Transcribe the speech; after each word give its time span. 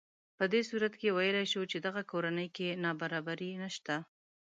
په 0.37 0.43
دې 0.53 0.61
صورت 0.69 0.93
کې 0.99 1.09
ویلی 1.17 1.45
شو 1.51 1.61
چې 1.71 1.77
دغه 1.85 2.01
کورنۍ 2.11 2.47
کې 2.55 2.79
نابرابري 2.83 3.49
نهشته 3.61 3.95